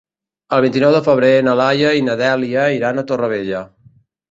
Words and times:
El 0.55 0.63
vint-i-nou 0.63 0.93
de 0.95 1.01
febrer 1.07 1.29
na 1.49 1.53
Laia 1.61 1.93
i 1.99 2.03
na 2.09 2.17
Dèlia 2.23 2.65
iran 2.81 2.97
a 2.97 3.07
Torrevella. 3.13 3.65